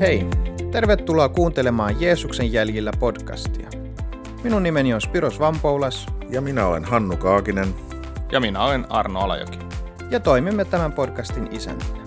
[0.00, 0.26] Hei,
[0.72, 3.68] tervetuloa kuuntelemaan Jeesuksen jäljillä podcastia.
[4.44, 6.06] Minun nimeni on Spiros Vampoulas.
[6.30, 7.68] Ja minä olen Hannu Kaakinen.
[8.32, 9.58] Ja minä olen Arno Alajoki.
[10.10, 12.04] Ja toimimme tämän podcastin isäntinä.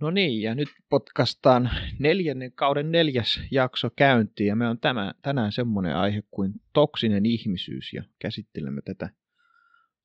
[0.00, 5.52] No niin, ja nyt podcastaan neljännen kauden neljäs jakso käyntiin, ja me on tämä, tänään
[5.52, 9.10] semmoinen aihe kuin toksinen ihmisyys, ja käsittelemme tätä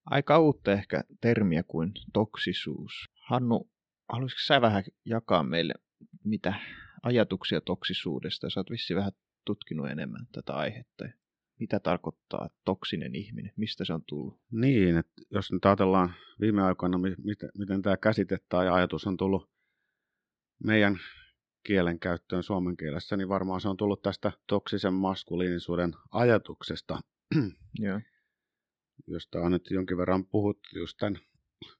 [0.05, 2.91] aika uutta ehkä termiä kuin toksisuus.
[3.27, 3.70] Hannu,
[4.09, 5.73] haluaisitko sä vähän jakaa meille,
[6.23, 6.54] mitä
[7.04, 8.49] ajatuksia toksisuudesta?
[8.49, 9.12] Sä oot vissi vähän
[9.46, 11.05] tutkinut enemmän tätä aihetta.
[11.60, 13.52] Mitä tarkoittaa toksinen ihminen?
[13.55, 14.40] Mistä se on tullut?
[14.52, 19.49] Niin, että jos nyt ajatellaan viime aikoina, miten, miten tämä käsite tai ajatus on tullut
[20.63, 20.98] meidän
[21.63, 26.99] kielen käyttöön suomen kielessä, niin varmaan se on tullut tästä toksisen maskuliinisuuden ajatuksesta.
[27.80, 27.99] Joo.
[29.08, 31.20] Josta on nyt jonkin verran puhuttu just tämän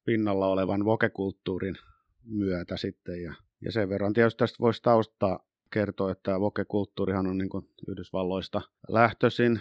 [0.06, 1.76] pinnalla olevan vokekulttuurin
[2.24, 3.24] myötä sitten.
[3.24, 5.40] Ja, ja sen verran tietysti tästä voisi taustaa
[5.74, 9.60] kertoa, että vokekulttuurihan on niin kuin Yhdysvalloista lähtöisin,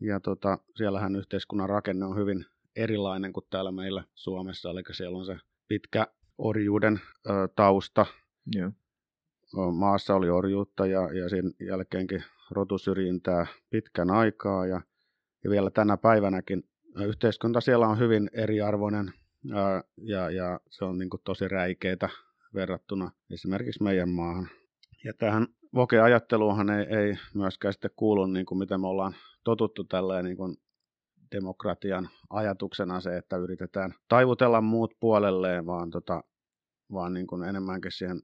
[0.00, 2.44] ja tota, siellähän yhteiskunnan rakenne on hyvin
[2.76, 5.36] erilainen kuin täällä meillä Suomessa, eli siellä on se
[5.68, 6.06] pitkä
[6.38, 8.06] orjuuden ö, tausta,
[8.54, 8.72] Joo.
[9.72, 14.80] maassa oli orjuutta ja, ja sen jälkeenkin rotusyrjintää pitkän aikaa ja,
[15.44, 16.68] ja vielä tänä päivänäkin
[17.04, 19.12] yhteiskunta siellä on hyvin eriarvoinen
[19.96, 22.08] ja, ja se on niin tosi räikeitä
[22.54, 24.48] verrattuna esimerkiksi meidän maahan.
[25.04, 30.24] Ja tähän voke-ajatteluunhan ei, ei myöskään sitten kuulu, niin kuin miten me ollaan totuttu tälleen
[30.24, 30.56] niin kuin
[31.32, 36.24] demokratian ajatuksena se, että yritetään taivutella muut puolelleen, vaan tota,
[36.92, 38.22] vaan niin kuin enemmänkin siihen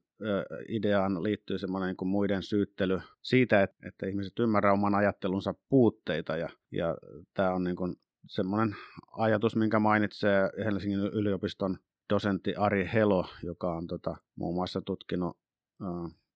[0.69, 6.37] ideaan liittyy semmoinen niin kuin muiden syyttely siitä, että, että ihmiset ymmärrä oman ajattelunsa puutteita.
[6.37, 6.97] Ja, ja
[7.35, 8.77] tämä on niin kuin semmoinen
[9.13, 11.79] ajatus, minkä mainitsee Helsingin yliopiston
[12.11, 15.37] dosentti Ari Helo, joka on tota, muun muassa tutkinut
[15.81, 15.85] ö,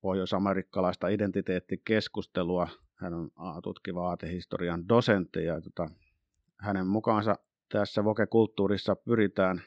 [0.00, 2.68] pohjoisamerikkalaista identiteettikeskustelua.
[2.94, 3.30] Hän on
[3.62, 5.90] tutkiva aatehistorian dosentti ja tota,
[6.60, 7.38] hänen mukaansa
[7.72, 9.62] tässä voke-kulttuurissa pyritään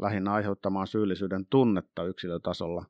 [0.00, 2.84] lähinnä aiheuttamaan syyllisyyden tunnetta yksilötasolla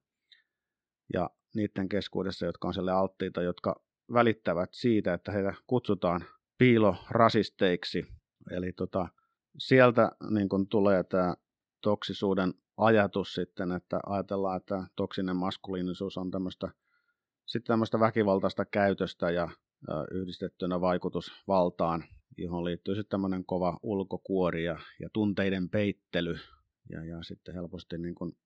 [1.12, 6.24] ja niiden keskuudessa, jotka on sille alttiita, jotka välittävät siitä, että heitä kutsutaan
[6.58, 8.06] piilorasisteiksi.
[8.50, 9.08] Eli tota,
[9.58, 11.34] sieltä niin kun tulee tämä
[11.82, 16.68] toksisuuden ajatus sitten, että ajatellaan, että toksinen maskuliinisuus on tämmöistä,
[17.46, 19.48] sitten tämmöistä väkivaltaista käytöstä ja
[20.10, 22.04] yhdistettynä vaikutusvaltaan,
[22.38, 26.38] johon liittyy sitten tämmöinen kova ulkokuori ja, ja tunteiden peittely,
[26.90, 28.36] ja, ja sitten helposti niin kuin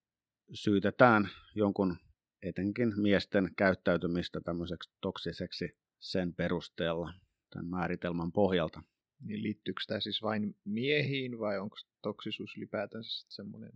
[0.53, 1.97] syytetään jonkun
[2.43, 7.13] etenkin miesten käyttäytymistä tämmöiseksi toksiseksi sen perusteella,
[7.51, 8.83] tämän määritelmän pohjalta.
[9.21, 13.73] Niin liittyykö tämä siis vain miehiin vai onko toksisuus ylipäätänsä semmoinen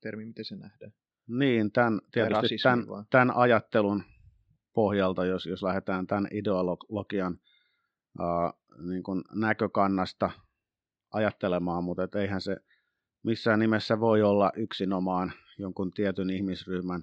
[0.00, 0.92] termi, miten se nähdään?
[1.26, 4.02] Niin, tämän, tietysti tämän, tämän ajattelun
[4.72, 7.38] pohjalta, jos, jos lähdetään tämän ideologian
[8.18, 10.30] ää, niin kuin näkökannasta
[11.10, 12.56] ajattelemaan, mutta et eihän se
[13.22, 17.02] missään nimessä voi olla yksinomaan jonkun tietyn ihmisryhmän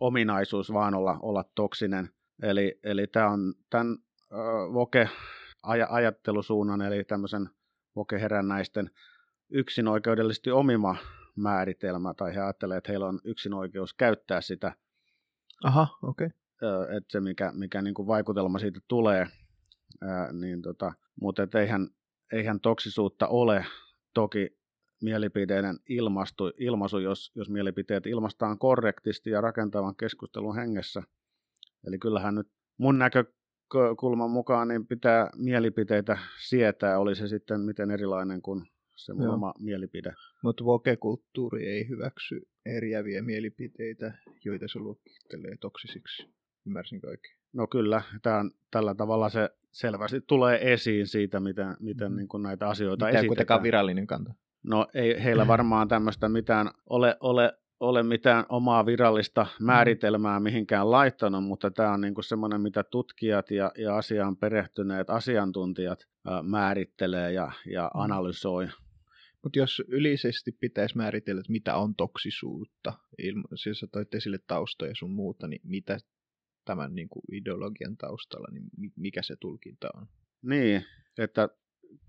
[0.00, 2.10] ominaisuus, vaan olla, olla toksinen.
[2.42, 3.96] Eli, eli tämä on tämän
[4.32, 4.72] äh,
[5.66, 7.50] voke-ajattelusuunnan, eli tämmöisen
[7.96, 8.90] voke-herännäisten
[9.50, 10.96] yksinoikeudellisesti omima
[11.36, 14.72] määritelmä, tai he ajattelevat, että heillä on yksinoikeus käyttää sitä.
[15.64, 16.26] Aha, okei.
[16.26, 16.96] Okay.
[16.96, 19.26] Että se, mikä, mikä niin kuin vaikutelma siitä tulee,
[20.02, 21.88] ää, niin tota, mutta et eihän,
[22.32, 23.66] eihän toksisuutta ole.
[24.14, 24.58] Toki
[25.02, 31.02] mielipideiden ilmastu, ilmaisu, jos, jos mielipiteet ilmastaan korrektisti ja rakentavan keskustelun hengessä.
[31.86, 32.48] Eli kyllähän nyt
[32.78, 32.98] mun
[33.82, 39.54] näkökulman mukaan niin pitää mielipiteitä sietää, oli se sitten miten erilainen kuin se mun oma
[39.58, 40.12] mielipide.
[40.42, 44.12] Mutta voke-kulttuuri ei hyväksy eriäviä mielipiteitä,
[44.44, 46.28] joita se luokittelee toksisiksi.
[46.66, 47.36] Ymmärsinkö oikein?
[47.52, 52.16] No kyllä, tämä on, tällä tavalla se selvästi tulee esiin siitä, miten, miten mm.
[52.16, 53.28] niin kuin näitä asioita Mitä esitetään.
[53.28, 54.34] kuitenkaan virallinen kanta.
[54.62, 59.66] No ei heillä varmaan tämmöistä mitään ole, ole, ole mitään omaa virallista mm.
[59.66, 66.06] määritelmää mihinkään laittanut, mutta tämä on niinku semmoinen, mitä tutkijat ja, ja asiaan perehtyneet asiantuntijat
[66.26, 68.00] ää, määrittelee ja, ja mm.
[68.00, 68.68] analysoi.
[69.42, 74.90] Mutta jos yleisesti pitäisi määritellä, että mitä on toksisuutta, ilma, siis sä toit esille taustoja
[74.90, 75.98] ja sun muuta, niin mitä
[76.64, 80.06] tämän niin kuin ideologian taustalla, niin mikä se tulkinta on?
[80.42, 80.84] Niin,
[81.18, 81.48] että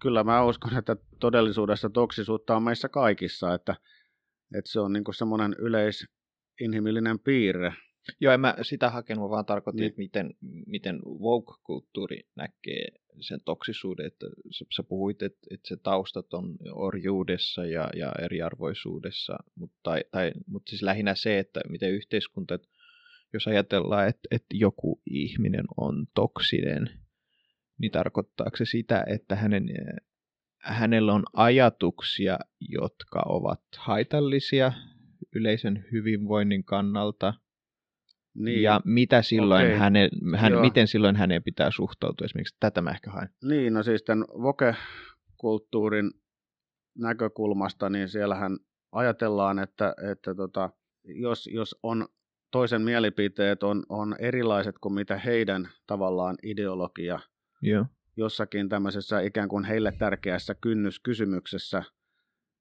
[0.01, 3.75] kyllä mä uskon, että todellisuudessa toksisuutta on meissä kaikissa, että,
[4.57, 7.73] että se on niin semmoinen yleisinhimillinen piirre.
[8.19, 9.87] Joo, en mä sitä hakenut, vaan tarkoitin, niin.
[9.89, 10.33] että miten,
[10.67, 12.87] miten woke-kulttuuri näkee
[13.19, 19.37] sen toksisuuden, että sä, sä puhuit, että, että se taustat on orjuudessa ja, ja eriarvoisuudessa,
[19.55, 22.67] mutta, tai, tai, mutta siis lähinnä se, että miten yhteiskunta, että
[23.33, 26.89] jos ajatellaan, että, että joku ihminen on toksinen,
[27.77, 29.69] niin tarkoittaako se sitä, että hänen,
[30.65, 34.71] hänellä on ajatuksia, jotka ovat haitallisia
[35.35, 37.33] yleisen hyvinvoinnin kannalta–
[38.35, 38.61] niin.
[38.61, 39.77] Ja mitä silloin okay.
[39.77, 43.29] hänen, hän, miten silloin hänen pitää suhtautua esimerkiksi, tätä mä ehkä haen.
[43.43, 46.11] Niin, no siis tämän voke-kulttuurin
[46.97, 48.57] näkökulmasta, niin siellähän
[48.91, 50.69] ajatellaan, että, että tota,
[51.03, 52.07] jos, jos on
[52.51, 57.19] toisen mielipiteet on, on erilaiset kuin mitä heidän tavallaan ideologia
[57.61, 57.85] Joo.
[58.17, 61.83] Jossakin tämmöisessä ikään kuin heille tärkeässä kynnyskysymyksessä,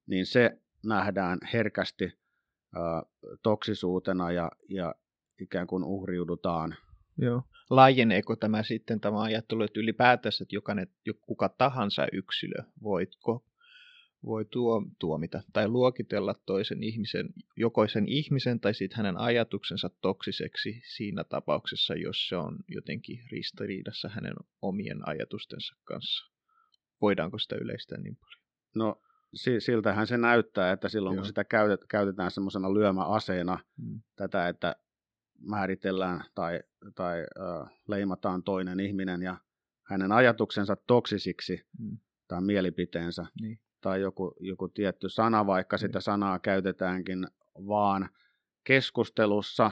[0.07, 2.81] niin se nähdään herkästi äh,
[3.43, 4.95] toksisuutena ja, ja
[5.41, 6.75] ikään kuin uhriudutaan.
[7.17, 7.43] Joo.
[7.69, 10.87] Laajeneeko tämä sitten tämä ajattelu, että ylipäätänsä, että jokainen,
[11.21, 13.07] kuka tahansa yksilö voi,
[14.25, 21.23] voi tuo, tuomita tai luokitella toisen ihmisen, jokoisen ihmisen tai sitten hänen ajatuksensa toksiseksi siinä
[21.23, 26.31] tapauksessa, jos se on jotenkin ristiriidassa hänen omien ajatustensa kanssa.
[27.01, 28.41] Voidaanko sitä yleistää niin paljon?
[28.75, 29.01] No
[29.59, 31.21] siltähän se näyttää, että silloin Joo.
[31.21, 31.45] kun sitä
[31.89, 34.01] käytetään semmoisena lyömäaseena, hmm.
[34.15, 34.75] tätä, että
[35.41, 36.59] määritellään tai,
[36.95, 39.37] tai äh, leimataan toinen ihminen ja
[39.83, 41.97] hänen ajatuksensa toksisiksi mm.
[42.27, 43.59] tai mielipiteensä niin.
[43.85, 47.27] Tai joku, joku tietty sana, vaikka sitä sanaa käytetäänkin
[47.67, 48.09] vaan
[48.63, 49.71] keskustelussa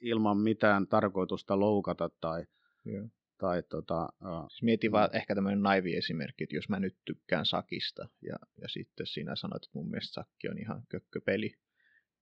[0.00, 2.44] ilman mitään tarkoitusta loukata tai,
[2.84, 3.08] Joo.
[3.38, 7.46] tai tota, äh, siis mietin vaan ehkä tämmöinen naivi esimerkki, että jos mä nyt tykkään
[7.46, 11.54] sakista ja, ja sitten sinä sanoit, että mun mielestä sakki on ihan kökköpeli,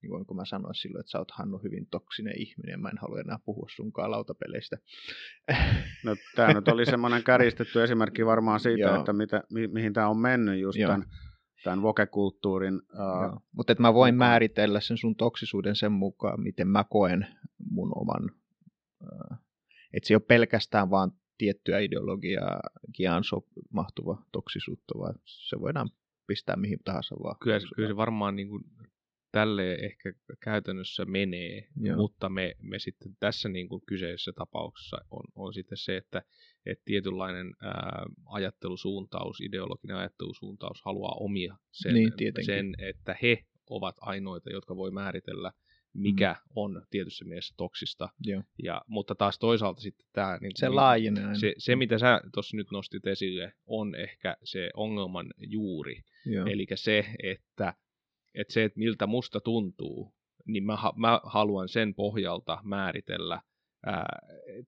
[0.02, 2.98] niin voinko mä sanoa silloin, että sä oot Hannu hyvin toksinen ihminen ja mä en
[2.98, 4.76] halua enää puhua sunkaan lautapeleistä.
[6.04, 10.18] No tämä nyt oli semmoinen käristetty esimerkki varmaan siitä, että mitä, mi, mihin tämä on
[10.18, 10.90] mennyt just Joo.
[10.90, 11.06] tämän,
[11.64, 12.74] tämän vokekulttuurin.
[12.74, 14.30] Uh, Mutta että mä voin mukaan.
[14.30, 17.26] määritellä sen sun toksisuuden sen mukaan, miten mä koen
[17.70, 18.30] mun oman,
[19.02, 19.36] uh,
[19.92, 22.60] että se ei ole pelkästään vaan tiettyä ideologiaa
[22.96, 25.90] kiaan so, mahtuva toksisuutta, vaan se voidaan
[26.26, 27.36] pistää mihin tahansa vaan.
[27.42, 28.64] Kyllä, kyllä se varmaan niin kuin
[29.32, 30.12] tälle ehkä
[30.42, 31.96] käytännössä menee, Joo.
[31.96, 36.22] mutta me, me sitten tässä niin kuin kyseisessä tapauksessa on, on sitten se, että,
[36.66, 42.12] että tietynlainen ää, ajattelusuuntaus, ideologinen ajattelusuuntaus haluaa omia sen, niin,
[42.44, 45.52] sen, että he ovat ainoita, jotka voi määritellä,
[45.94, 46.52] mikä mm.
[46.56, 48.08] on tietyssä mielessä toksista.
[48.20, 48.42] Joo.
[48.62, 50.38] Ja, mutta taas toisaalta sitten tämä...
[50.40, 55.26] Niin, se niin, Se, se, mitä sä tuossa nyt nostit esille, on ehkä se ongelman
[55.38, 56.02] juuri.
[56.46, 57.74] Eli se, että
[58.34, 60.14] että se, että miltä musta tuntuu,
[60.46, 63.42] niin mä, mä haluan sen pohjalta määritellä
[63.86, 64.18] ää,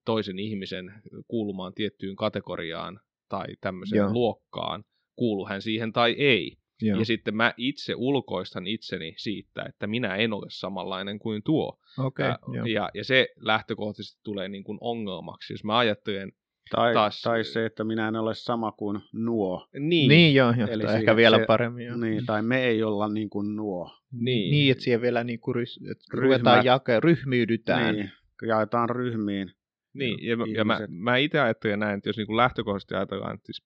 [0.05, 0.95] toisen ihmisen
[1.29, 4.13] kuulumaan tiettyyn kategoriaan tai tämmöiseen Joo.
[4.13, 4.85] luokkaan,
[5.17, 6.57] kuulu hän siihen tai ei.
[6.83, 6.99] Joo.
[6.99, 11.79] Ja sitten mä itse ulkoistan itseni siitä, että minä en ole samanlainen kuin tuo.
[11.99, 12.39] Okay, ää,
[12.73, 15.53] ja, ja se lähtökohtaisesti tulee niin kuin ongelmaksi.
[15.53, 16.33] Jos mä ajattelen
[16.71, 17.23] tai, taas...
[17.23, 19.69] tai se, että minä en ole sama kuin nuo.
[19.79, 21.87] Niin, niin joo, joo Eli ehkä vielä se, paremmin.
[21.87, 21.97] Joo.
[21.97, 23.91] Niin, tai me ei olla niin kuin nuo.
[24.13, 27.95] Niin, niin että siellä vielä niin kuin rys, että ruvetaan jake, ryhmiydytään.
[27.95, 28.11] Niin,
[28.47, 29.51] jaetaan ryhmiin.
[29.95, 33.47] Niin, ja, ja mä, mä itse ajattelen näin, että jos niin kuin lähtökohtaisesti ajatellaan että
[33.47, 33.63] siis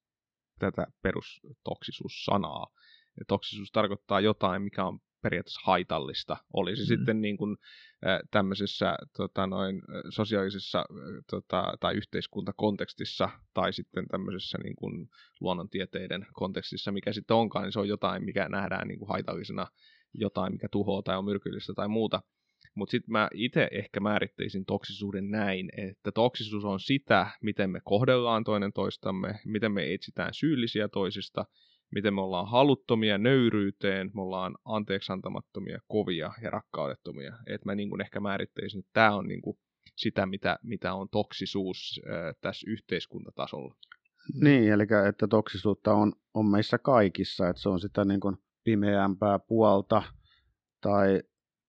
[0.59, 2.67] tätä perustoksisuus-sanaa,
[3.19, 6.37] ja toksisuus tarkoittaa jotain, mikä on periaatteessa haitallista.
[6.53, 6.87] Olisi mm.
[6.87, 7.57] sitten niin kuin,
[8.07, 10.87] äh, tämmöisessä tota, noin, sosiaalisessa äh,
[11.31, 15.09] tota, tai yhteiskuntakontekstissa tai sitten tämmöisessä niin kuin,
[15.41, 19.67] luonnontieteiden kontekstissa, mikä sitten onkaan, niin se on jotain, mikä nähdään niin kuin haitallisena,
[20.15, 22.23] jotain, mikä tuhoaa tai on myrkyllistä tai muuta.
[22.75, 28.45] Mutta sitten mä itse ehkä määrittäisin toksisuuden näin, että toksisuus on sitä, miten me kohdellaan
[28.45, 31.45] toinen toistamme, miten me etsitään syyllisiä toisista,
[31.95, 37.39] miten me ollaan haluttomia nöyryyteen, me ollaan anteeksantamattomia, kovia ja rakkaudettomia.
[37.47, 39.59] Et mä niin kuin ehkä määrittäisin, että tämä on niin kuin
[39.97, 43.75] sitä, mitä, mitä on toksisuus äh, tässä yhteiskuntatasolla.
[44.41, 49.39] Niin, eli että toksisuutta on, on meissä kaikissa, että se on sitä niin kuin pimeämpää
[49.39, 50.03] puolta,
[50.81, 51.23] tai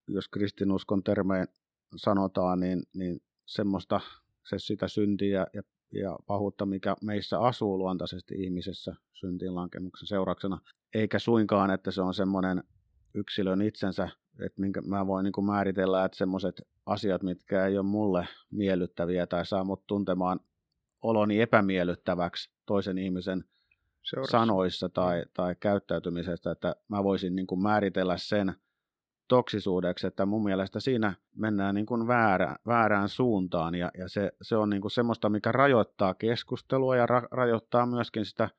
[0.08, 1.48] jos kristinuskon termeen
[1.96, 4.02] sanotaan, niin, niin semmoista
[4.50, 10.60] se sitä syntiä ja ja pahuutta, mikä meissä asuu luontaisesti ihmisessä syntiin lankemuksen seurauksena,
[10.94, 12.63] eikä suinkaan, että se on semmoinen
[13.13, 17.86] yksilön itsensä, että minkä mä voin niin kuin määritellä, että semmoiset asiat, mitkä ei ole
[17.86, 20.39] mulle miellyttäviä tai saa mut tuntemaan
[21.01, 23.44] oloni epämiellyttäväksi toisen ihmisen
[24.03, 24.38] Seurassa.
[24.38, 28.56] sanoissa tai, tai käyttäytymisestä, että mä voisin niin kuin määritellä sen
[29.27, 34.55] toksisuudeksi, että mun mielestä siinä mennään niin kuin väärä, väärään suuntaan ja, ja se, se
[34.55, 38.50] on niin kuin semmoista, mikä rajoittaa keskustelua ja ra, rajoittaa myöskin sitä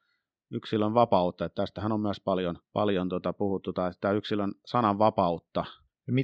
[0.50, 1.44] yksilön vapautta.
[1.44, 5.64] Että tästähän on myös paljon, paljon tota puhuttu, tai sitä yksilön sanan vapautta.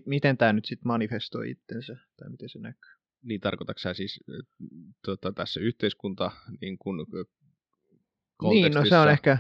[0.06, 2.90] Miten tämä nyt sitten manifestoi itsensä, tai miten se näkyy?
[3.22, 4.24] Niin tarkoitatko siis
[5.06, 7.06] tota, tässä yhteiskunta niin kun,
[8.42, 9.38] Niin, no se on ehkä,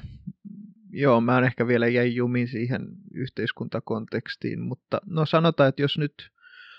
[0.94, 6.30] joo, mä oon ehkä vielä jäi jumiin siihen yhteiskuntakontekstiin, mutta no sanotaan, että jos nyt,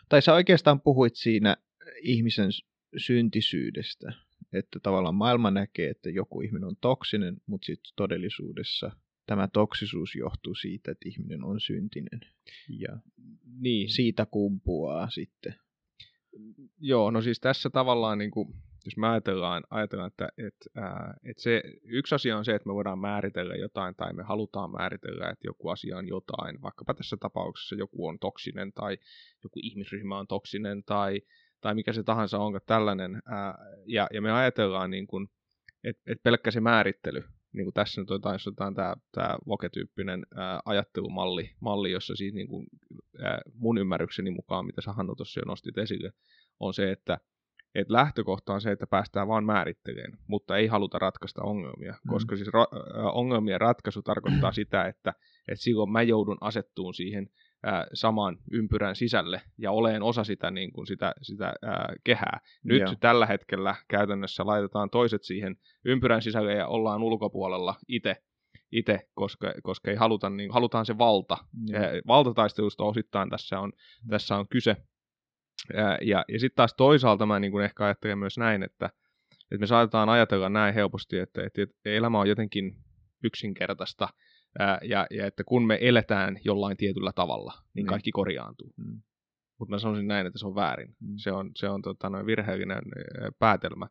[0.10, 1.58] tai sä oikeastaan puhuit siinä
[2.02, 2.50] ihmisen
[2.98, 4.14] syntisyydestä,
[4.54, 8.92] että tavallaan maailma näkee, että joku ihminen on toksinen, mutta sitten todellisuudessa
[9.26, 12.22] tämä toksisuus johtuu siitä, että ihminen on syntinen.
[12.70, 12.98] Ja
[13.60, 13.90] niin.
[13.90, 15.56] siitä kumpuaa sitten.
[16.80, 21.44] Joo, no siis tässä tavallaan niin kuin jos me ajatellaan, ajatellaan että, että, ää, että
[21.44, 25.48] se, yksi asia on se, että me voidaan määritellä jotain tai me halutaan määritellä, että
[25.48, 28.98] joku asia on jotain, vaikkapa tässä tapauksessa joku on toksinen tai
[29.44, 31.22] joku ihmisryhmä on toksinen tai,
[31.62, 35.28] tai mikä se tahansa onko tällainen, ää, ja, ja me ajatellaan, niin kuin,
[35.84, 37.24] että, että pelkkä se määrittely,
[37.54, 42.48] niin kuin tässä nyt otetaan, otetaan tämä, tämä Voke-tyyppinen ää, ajattelumalli, malli, jossa siis niin
[42.48, 42.68] kuin,
[43.24, 46.14] ää, mun ymmärrykseni mukaan, mitä sä Hannu tuossa jo nostit esille,
[46.60, 47.18] on se, että
[47.76, 52.10] että lähtökohta on se, että päästään vain määrittelemään, mutta ei haluta ratkaista ongelmia, mm.
[52.10, 52.78] koska siis ra-
[53.14, 55.14] ongelmien ratkaisu tarkoittaa sitä, että,
[55.48, 57.30] että silloin mä joudun asettuun siihen
[57.64, 62.40] ää, saman ympyrän sisälle ja olen osa sitä, niin kuin sitä, sitä ää, kehää.
[62.64, 62.96] Nyt Joo.
[63.00, 65.56] tällä hetkellä käytännössä laitetaan toiset siihen
[65.86, 68.16] ympyrän sisälle ja ollaan ulkopuolella itse,
[68.72, 71.38] itse, koska, koska ei haluta, niin, halutaan se valta.
[71.68, 71.80] Ja.
[72.08, 73.74] Valtataistelusta osittain tässä on,
[74.10, 74.78] tässä on kyse,
[75.74, 78.90] ja, ja, ja sitten taas toisaalta mä niin kuin ehkä ajattelen myös näin, että,
[79.32, 82.78] että me saatetaan ajatella näin helposti, että, että elämä on jotenkin
[83.24, 84.08] yksinkertaista,
[84.60, 87.88] ää, ja, ja että kun me eletään jollain tietyllä tavalla, niin, niin.
[87.88, 88.74] kaikki korjaantuu.
[88.78, 89.02] Mm.
[89.60, 90.96] Mutta mä sanoisin näin, että se on väärin.
[91.00, 91.14] Mm.
[91.18, 92.82] Se on, se on tota, noin virheellinen
[93.40, 93.88] päätelmä,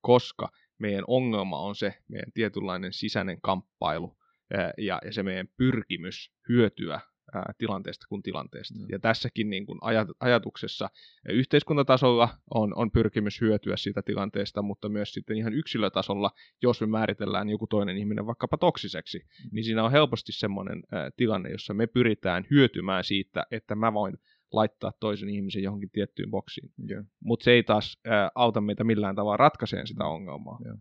[0.00, 4.18] koska meidän ongelma on se meidän tietynlainen sisäinen kamppailu
[4.54, 7.00] ää, ja, ja se meidän pyrkimys hyötyä
[7.34, 8.78] ää, tilanteesta kuin tilanteesta.
[8.78, 8.86] Mm.
[8.90, 10.90] Ja tässäkin niin kuin ajat, ajatuksessa
[11.28, 16.30] yhteiskuntatasolla on, on pyrkimys hyötyä siitä tilanteesta, mutta myös sitten ihan yksilötasolla,
[16.62, 19.48] jos me määritellään joku toinen ihminen vaikkapa toksiseksi, mm.
[19.52, 24.18] niin siinä on helposti semmoinen ää, tilanne, jossa me pyritään hyötymään siitä, että mä voin
[24.52, 26.70] laittaa toisen ihmisen johonkin tiettyyn boksiin.
[26.90, 27.04] Yeah.
[27.24, 30.58] Mutta se ei taas ää, auta meitä millään tavalla ratkaiseen sitä ongelmaa.
[30.64, 30.78] Yeah.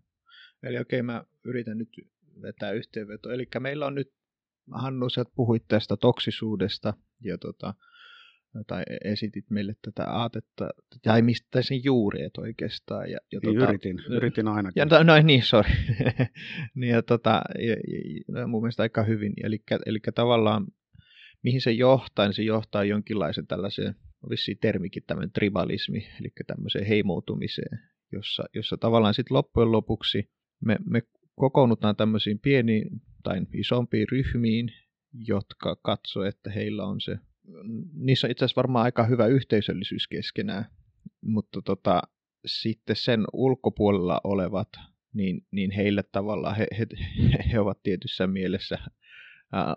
[0.63, 1.89] Eli okei, okay, mä yritän nyt
[2.41, 3.31] vetää yhteenveto.
[3.31, 4.13] Eli meillä on nyt
[4.71, 7.73] Hannu, sä puhuit tästä toksisuudesta ja tota,
[8.67, 10.69] tai esitit meille tätä aatetta,
[11.03, 13.11] tai mistä sen juureet oikeastaan.
[13.11, 14.81] Ja, ja niin, tota, yritin, yritin ainakin.
[14.91, 15.71] Ja, no, niin, sorry.
[16.75, 19.33] niin, ja, tota, ja, ja, no, mun mielestä aika hyvin.
[19.43, 20.67] Eli, eli tavallaan,
[21.43, 23.95] mihin se johtaa, niin se johtaa jonkinlaisen tällaiseen,
[24.29, 27.79] vissiin termikin tämmöinen tribalismi, eli tämmöiseen heimoutumiseen,
[28.11, 30.29] jossa, jossa tavallaan sitten loppujen lopuksi
[30.65, 31.01] me, me
[31.35, 34.69] kokoonnutaan tämmöisiin pieniin tai isompiin ryhmiin,
[35.27, 37.17] jotka katsoo, että heillä on se,
[37.93, 40.65] niissä on itse asiassa varmaan aika hyvä yhteisöllisyys keskenään,
[41.21, 42.01] mutta tota,
[42.45, 44.69] sitten sen ulkopuolella olevat,
[45.13, 46.87] niin, niin heille tavallaan he, he,
[47.51, 48.77] he ovat tietyssä mielessä
[49.51, 49.73] ää.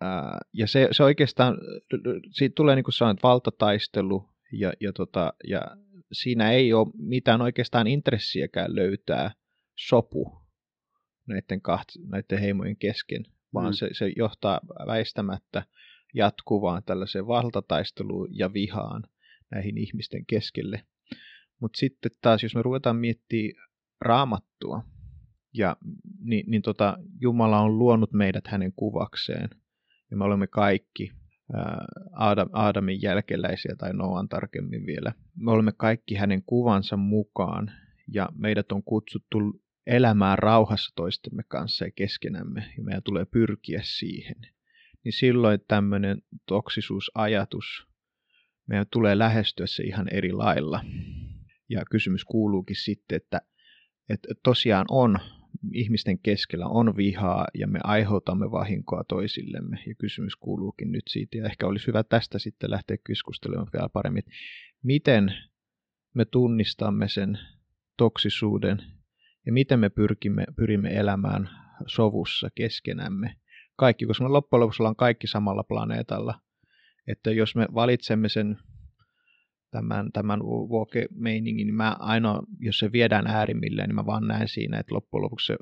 [0.00, 1.58] Ää, ja se, se oikeastaan,
[2.30, 5.62] siitä tulee niin kuin sanoin, valtataistelu, ja, ja, tota, ja
[6.12, 9.30] siinä ei ole mitään oikeastaan intressiäkään löytää
[9.76, 10.38] sopu
[11.26, 13.72] näiden, kaht, näiden heimojen kesken, vaan mm.
[13.72, 15.66] se, se johtaa väistämättä
[16.14, 19.02] jatkuvaan tällaiseen valtataisteluun ja vihaan
[19.50, 20.84] näihin ihmisten keskelle.
[21.60, 23.68] Mutta sitten taas, jos me ruvetaan miettimään
[24.00, 24.82] raamattua,
[25.54, 25.76] ja,
[26.20, 29.50] niin, niin tota, Jumala on luonut meidät hänen kuvakseen,
[30.10, 31.12] ja me olemme kaikki
[32.12, 35.12] Aadam, Aadamin jälkeläisiä tai Noan tarkemmin vielä.
[35.36, 37.70] Me olemme kaikki hänen kuvansa mukaan,
[38.12, 39.38] ja meidät on kutsuttu
[39.86, 44.36] elämään rauhassa toistemme kanssa ja keskenämme, ja meidän tulee pyrkiä siihen,
[45.04, 47.86] niin silloin tämmöinen toksisuusajatus,
[48.66, 50.84] meidän tulee lähestyä se ihan eri lailla.
[51.68, 53.40] Ja kysymys kuuluukin sitten, että,
[54.08, 55.18] että tosiaan on,
[55.72, 59.82] ihmisten keskellä on vihaa ja me aiheutamme vahinkoa toisillemme.
[59.86, 64.18] Ja kysymys kuuluukin nyt siitä, ja ehkä olisi hyvä tästä sitten lähteä keskustelemaan vielä paremmin,
[64.18, 64.30] että
[64.82, 65.34] miten
[66.14, 67.38] me tunnistamme sen
[67.96, 68.82] toksisuuden
[69.46, 71.50] ja miten me pyrkimme, pyrimme elämään
[71.86, 73.34] sovussa keskenämme.
[73.76, 76.40] Kaikki, koska me loppujen lopuksi ollaan kaikki samalla planeetalla.
[77.06, 78.58] Että jos me valitsemme sen
[79.70, 84.78] tämän, tämän woke-meiningin, niin mä ainoa, jos se viedään äärimmilleen, niin mä vaan näen siinä,
[84.78, 85.56] että loppujen lopuksi se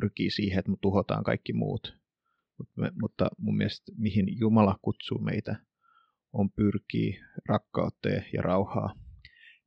[0.00, 1.98] pyrkii siihen, että me tuhotaan kaikki muut.
[2.58, 5.56] mutta, mutta mun mielestä mihin Jumala kutsuu meitä
[6.32, 8.94] on pyrkii rakkauteen ja rauhaa.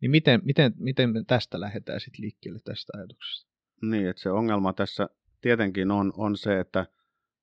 [0.01, 3.51] Niin miten, miten, miten me tästä lähdetään sitten liikkeelle tästä ajatuksesta?
[3.81, 5.09] Niin, että se ongelma tässä
[5.41, 6.85] tietenkin on, on se, että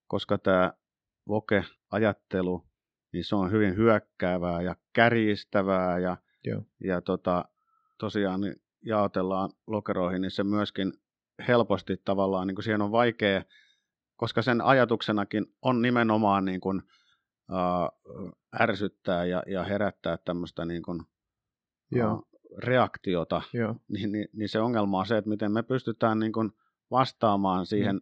[0.07, 0.73] koska tämä
[1.29, 2.67] voke-ajattelu,
[3.13, 6.63] niin se on hyvin hyökkäävää ja kärjistävää ja, Joo.
[6.85, 7.45] ja tota,
[7.99, 10.93] tosiaan niin jaotellaan lokeroihin, niin se myöskin
[11.49, 13.43] helposti tavallaan, niin kuin siihen on vaikea,
[14.17, 16.83] koska sen ajatuksenakin on nimenomaan niin kuin,
[17.53, 18.21] äh,
[18.61, 21.01] ärsyttää ja, ja herättää tämmöistä niin kuin,
[21.91, 22.23] Joo.
[22.59, 23.77] Reaktiota, Joo.
[23.89, 26.51] Niin, niin, niin se ongelma on se, että miten me pystytään niin kuin
[26.91, 28.01] vastaamaan siihen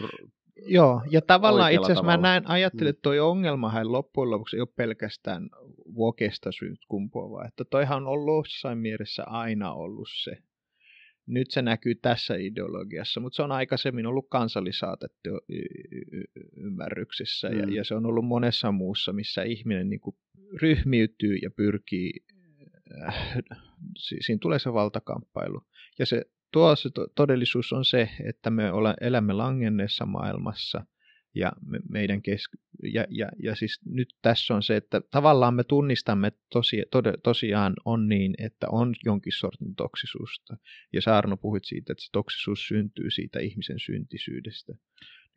[0.00, 0.30] mm.
[0.66, 2.90] Joo, ja tavallaan itse asiassa mä näin, ajattelin, mm.
[2.90, 5.48] että toi ongelmahan loppujen lopuksi ei ole pelkästään
[5.96, 10.36] vokesta syyt kumpuava, että toihan on ollut jossain mielessä aina ollut se.
[11.26, 15.30] Nyt se näkyy tässä ideologiassa, mutta se on aikaisemmin ollut kansallisaatettu
[16.56, 17.58] ymmärryksessä mm.
[17.58, 20.16] ja, ja se on ollut monessa muussa, missä ihminen niin kuin
[20.62, 22.12] ryhmiytyy ja pyrkii,
[23.96, 25.66] siinä tulee se valtakamppailu.
[25.98, 30.86] Ja se tuo se todellisuus on se, että me ole, elämme langenneessa maailmassa
[31.34, 32.50] ja me, meidän kesk...
[32.92, 37.74] ja, ja, ja siis nyt tässä on se, että tavallaan me tunnistamme tosi, tode, tosiaan
[37.84, 40.56] on niin, että on jonkin sortin toksisuusta.
[40.92, 44.72] Ja Saarno puhuit siitä, että se toksisuus syntyy siitä ihmisen syntisyydestä.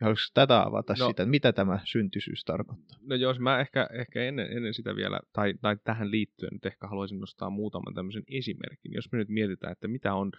[0.02, 3.00] Haluaisitko tätä avata no, sitä, mitä tämä syntisyys tarkoittaa?
[3.02, 6.88] No jos mä ehkä, ehkä ennen, ennen sitä vielä, tai, tai tähän liittyen nyt ehkä
[6.88, 8.94] haluaisin nostaa muutaman tämmöisen esimerkin.
[8.94, 10.32] Jos me nyt mietitään, että mitä on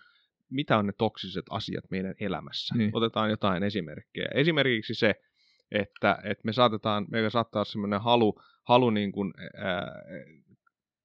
[0.52, 2.75] mitä on ne toksiset asiat meidän elämässä.
[2.75, 2.90] Niin.
[2.92, 4.28] Otetaan jotain esimerkkejä.
[4.35, 5.14] Esimerkiksi se,
[5.73, 10.02] että, että me saatetaan, meillä saattaa olla sellainen halu, halu niin kuin, ää,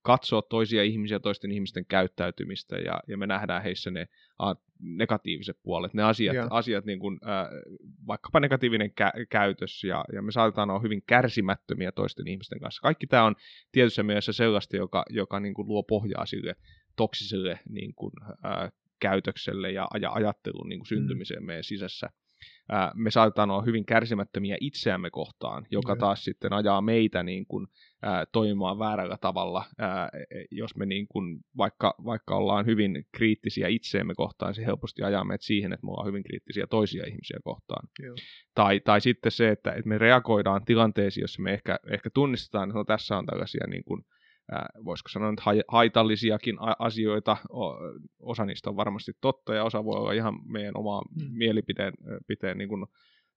[0.08, 4.08] katsoa toisia ihmisiä, toisten ihmisten käyttäytymistä ja, ja me nähdään heissä ne
[4.40, 7.50] a, negatiiviset puolet, ne asiat, asiat niin kuin, ää,
[8.08, 12.82] vaikkapa negatiivinen kä- käytös ja, ja me saatetaan olla hyvin kärsimättömiä toisten ihmisten kanssa.
[12.82, 13.36] Kaikki tämä on
[13.72, 16.56] tietyssä mielessä sellaista, joka, joka niin kuin luo pohjaa sille
[16.96, 18.12] toksiselle niin kuin,
[18.44, 21.48] ää, käytökselle ja, ja ajattelun niin kuin syntymiseen mm.
[21.48, 22.10] meidän sisässä.
[22.70, 26.00] Ää, me saatetaan olla hyvin kärsimättömiä itseämme kohtaan, joka yeah.
[26.00, 27.68] taas sitten ajaa meitä niin kuin,
[28.02, 29.66] ää, toimimaan väärällä tavalla.
[29.78, 35.04] Ää, e, jos me niin kuin, vaikka, vaikka ollaan hyvin kriittisiä itseemme kohtaan, se helposti
[35.04, 37.88] ajaa meitä siihen, että me ollaan hyvin kriittisiä toisia ihmisiä kohtaan.
[38.56, 42.78] Tai, tai sitten se, että, että me reagoidaan tilanteisiin, jossa me ehkä, ehkä tunnistetaan, että
[42.78, 44.02] no, tässä on tällaisia niin kuin,
[44.86, 47.38] voisiko sanoa nyt haitallisiakin asioita.
[48.20, 51.28] Osa niistä on varmasti totta ja osa voi olla ihan meidän oma mm.
[51.32, 51.94] mielipiteen
[52.28, 52.86] piteen, niin kuin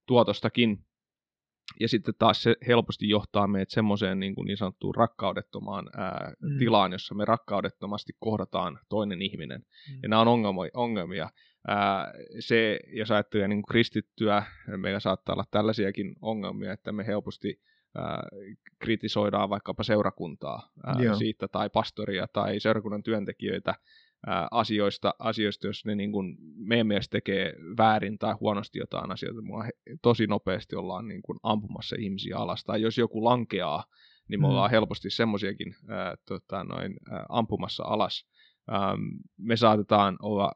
[0.07, 0.85] tuotostakin.
[1.79, 6.57] Ja sitten taas se helposti johtaa meidät semmoiseen niin, kuin niin sanottuun rakkaudettomaan ää, mm.
[6.57, 9.61] tilaan, jossa me rakkaudettomasti kohdataan toinen ihminen.
[9.61, 9.99] Mm.
[10.03, 10.71] Ja nämä on ongelmia.
[10.73, 11.29] ongelmia.
[11.67, 14.43] Ää, se, jos ajattelee niin kuin kristittyä,
[14.77, 17.61] meillä saattaa olla tällaisiakin ongelmia, että me helposti
[18.79, 23.75] kritisoidaan vaikkapa seurakuntaa ää, siitä tai pastoria tai seurakunnan työntekijöitä
[24.27, 29.41] ää, asioista, asioista, jos ne niin kuin meidän mielestä tekee väärin tai huonosti jotain asioita.
[29.41, 29.65] Mua
[30.01, 32.63] tosi nopeasti ollaan niin kuin ampumassa ihmisiä alas.
[32.63, 33.83] Tai jos joku lankeaa,
[34.27, 34.49] niin me mm.
[34.49, 35.75] ollaan helposti semmoisiakin
[36.27, 38.27] tota, noin, ää, ampumassa alas.
[38.73, 39.01] Ähm,
[39.37, 40.51] me saatetaan olla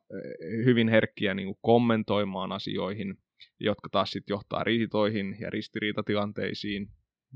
[0.65, 3.15] hyvin herkkiä niin kuin kommentoimaan asioihin,
[3.59, 6.87] jotka taas sitten johtaa riitoihin ja ristiriitatilanteisiin.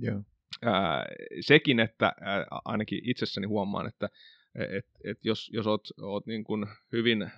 [0.02, 0.22] Joo.
[0.62, 1.06] Ää,
[1.42, 4.10] sekin, että ää, ainakin itsessäni huomaan, että
[4.56, 7.32] et, et jos, jos oot, oot niin kuin hyvin äh,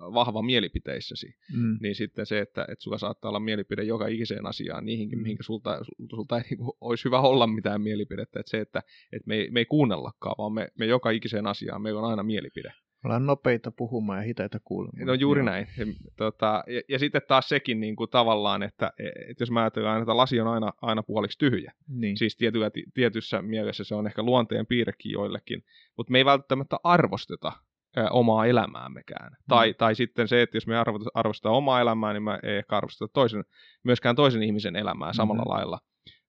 [0.00, 1.78] vahva mielipiteissäsi, mm.
[1.80, 5.22] niin sitten se, että et sulla saattaa olla mielipide joka ikiseen asiaan, niihinkin, mm.
[5.22, 9.26] mihinkä sulta, sulta ei niin kuin, olisi hyvä olla mitään mielipidettä, että se, että et
[9.26, 12.72] me, ei, me ei kuunnellakaan, vaan me, me joka ikiseen asiaan, meillä on aina mielipide.
[13.06, 15.06] Ollaan nopeita puhumaan ja hitaita kuulemaan.
[15.06, 15.44] No juuri Joo.
[15.44, 15.66] näin.
[15.78, 18.92] Ja, tota, ja, ja sitten taas sekin niin kuin tavallaan, että,
[19.28, 21.72] että jos mä ajatellaan, että lasi on aina, aina puoliksi tyhjä.
[21.88, 22.16] Niin.
[22.16, 25.62] Siis tietyllä, tietyssä mielessä se on ehkä luonteen piirrekin joillekin,
[25.96, 27.52] mutta me ei välttämättä arvosteta
[27.98, 29.32] ä, omaa elämäämmekään.
[29.32, 29.36] Mm.
[29.48, 30.74] Tai, tai sitten se, että jos me
[31.14, 33.44] arvostetaan omaa elämää, niin me ei ehkä arvosteta toisen,
[33.82, 35.54] myöskään toisen ihmisen elämää samalla mm-hmm.
[35.54, 35.78] lailla.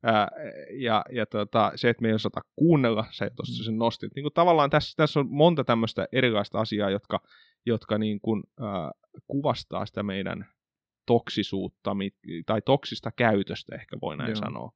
[0.03, 0.27] Ää,
[0.71, 4.12] ja ja tota, se, että me ei osata kuunnella, se tuossa sen nostit.
[4.15, 7.19] Niin kuin tavallaan tässä, tässä on monta tämmöistä erilaista asiaa, jotka,
[7.65, 8.91] jotka niin kuin, ää,
[9.27, 10.45] kuvastaa sitä meidän
[11.05, 11.95] toksisuutta
[12.45, 14.36] tai toksista käytöstä, ehkä voi näin Joo.
[14.36, 14.71] sanoa,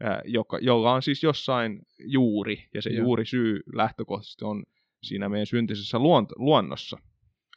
[0.00, 3.04] ää, joka, jolla on siis jossain juuri, ja se Joo.
[3.04, 4.64] juuri syy lähtökohtaisesti on
[5.02, 6.98] siinä meidän syntisessä luont- luonnossa.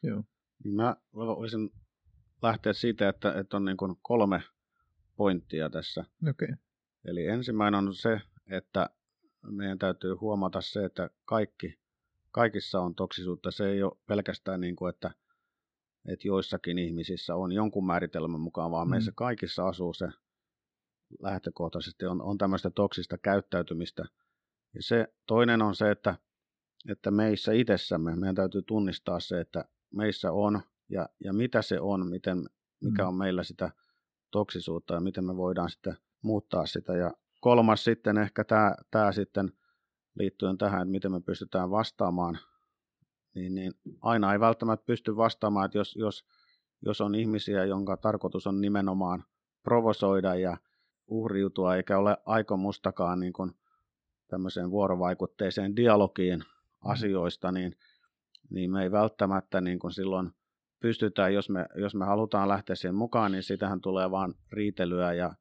[0.04, 0.24] Joo.
[0.64, 1.70] Niin mä voisin
[2.42, 4.42] lähteä siitä, että, että on niin kuin kolme
[5.16, 6.06] pointtia tässä.
[6.30, 6.48] Okay.
[7.08, 8.90] Eli ensimmäinen on se, että
[9.42, 11.80] meidän täytyy huomata se, että kaikki,
[12.32, 13.52] kaikissa on toksisuutta.
[13.52, 15.12] Se ei ole pelkästään niin kuin, että,
[16.06, 18.92] että joissakin ihmisissä on jonkun määritelmän mukaan, vaan mm.
[18.92, 20.08] meissä kaikissa asuu se
[21.20, 24.06] lähtökohtaisesti on, on tämmöistä toksista käyttäytymistä.
[24.74, 26.16] Ja se toinen on se, että,
[26.90, 32.08] että meissä itsessämme, meidän täytyy tunnistaa se, että meissä on ja, ja mitä se on,
[32.08, 32.46] miten,
[32.84, 33.08] mikä mm.
[33.08, 33.72] on meillä sitä
[34.32, 36.94] toksisuutta ja miten me voidaan sitten muuttaa sitä.
[36.94, 39.52] Ja kolmas sitten ehkä tämä, tämä sitten
[40.16, 42.38] liittyen tähän, että miten me pystytään vastaamaan,
[43.36, 46.26] niin, niin aina ei välttämättä pysty vastaamaan, että jos, jos,
[46.86, 49.24] jos on ihmisiä, jonka tarkoitus on nimenomaan
[49.64, 50.58] provosoida ja
[51.08, 53.52] uhriutua, eikä ole aikomustakaan niin kuin
[54.28, 56.92] tämmöiseen vuorovaikutteiseen dialogiin mm.
[56.92, 57.78] asioista, niin,
[58.50, 60.32] niin me ei välttämättä niin kuin silloin
[60.80, 65.34] pystytään, jos me, jos me halutaan lähteä siihen mukaan, niin sitähän tulee vain riitelyä ja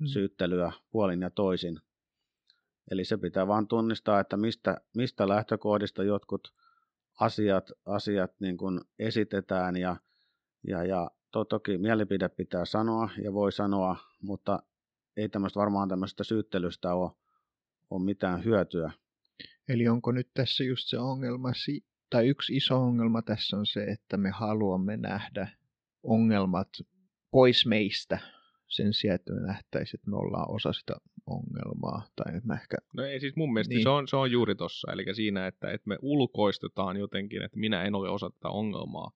[0.00, 0.06] mm.
[0.06, 1.80] syyttelyä puolin ja toisin.
[2.90, 6.54] Eli se pitää vain tunnistaa, että mistä, mistä lähtökohdista jotkut
[7.20, 9.96] asiat, asiat niin kuin esitetään ja,
[10.68, 14.62] ja, ja to, toki mielipide pitää sanoa ja voi sanoa, mutta
[15.16, 17.10] ei tämmöistä varmaan tämmöistä syyttelystä ole,
[17.90, 18.92] ole mitään hyötyä.
[19.68, 21.52] Eli onko nyt tässä just se ongelma,
[22.10, 25.48] tai yksi iso ongelma tässä on se, että me haluamme nähdä
[26.02, 26.68] ongelmat
[27.30, 28.18] pois meistä
[28.70, 30.94] sen sijaan, että me nähtäisiin, että me ollaan osa sitä
[31.26, 32.02] ongelmaa.
[32.16, 32.76] Tai mä ehkä...
[32.96, 33.82] No ei siis mun mielestä niin.
[33.82, 37.84] se, on, se on juuri tossa, eli siinä, että, että me ulkoistetaan jotenkin, että minä
[37.84, 39.10] en ole osa tätä ongelmaa.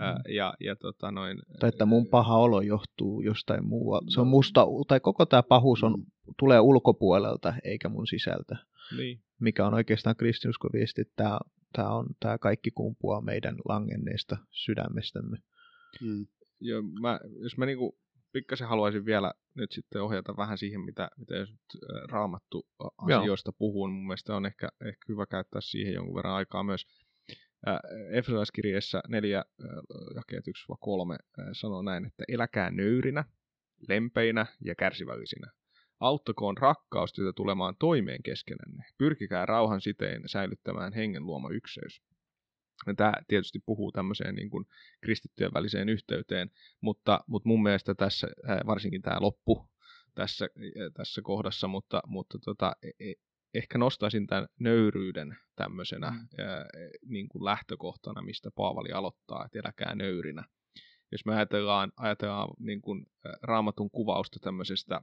[0.00, 0.34] Mm.
[0.34, 4.10] Ja, ja tota noin, tai että mun paha olo johtuu jostain muualta.
[4.10, 4.30] Se on no.
[4.30, 6.04] musta, tai koko tämä pahuus on, mm.
[6.38, 8.56] tulee ulkopuolelta eikä mun sisältä.
[8.96, 9.20] Niin.
[9.40, 11.38] Mikä on oikeastaan kristinuskon viesti, että tämä,
[11.72, 15.38] tämä, on, tämä kaikki kumpuaa meidän langenneesta sydämestämme.
[16.00, 16.26] Mm.
[16.60, 17.98] Ja mä, jos mä niinku
[18.32, 22.66] pikkasen haluaisin vielä nyt sitten ohjata vähän siihen, mitä, mitä jos nyt raamattu
[22.98, 23.56] asioista Joo.
[23.58, 23.92] puhun.
[23.92, 26.86] Mun mielestä on ehkä, ehkä hyvä käyttää siihen jonkun verran aikaa myös.
[28.10, 29.44] Efesolaiskirjeessä 4
[30.14, 30.50] jakeet 1-3
[31.52, 33.24] sanoo näin, että eläkää nöyrinä,
[33.88, 35.52] lempeinä ja kärsivällisinä.
[36.00, 38.84] Auttakoon rakkaustyötä tulemaan toimeen keskenänne.
[38.98, 42.02] Pyrkikää rauhan siteen säilyttämään hengen luoma ykseys.
[42.86, 44.64] Ja tämä tietysti puhuu tämmöiseen niin kuin
[45.00, 48.28] kristittyjen väliseen yhteyteen, mutta, mutta mun mielestä tässä,
[48.66, 49.68] varsinkin tämä loppu
[50.14, 50.48] tässä,
[50.94, 53.14] tässä kohdassa, mutta, mutta tota, e, e,
[53.54, 56.44] ehkä nostaisin tämän nöyryyden tämmöisenä mm.
[56.44, 56.66] ää,
[57.06, 60.44] niin kuin lähtökohtana, mistä Paavali aloittaa, että eläkää nöyrinä.
[61.12, 63.06] Jos me ajatellaan, ajatellaan niin kuin,
[63.42, 65.00] raamatun kuvausta tämmöisestä